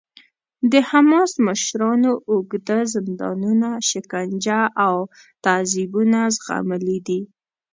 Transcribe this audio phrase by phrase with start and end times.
[0.71, 4.95] د حماس مشرانو اوږده زندانونه، شکنجه او
[5.45, 7.21] تعذیبونه زغملي دي.